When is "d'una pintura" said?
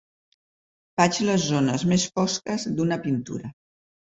2.81-3.53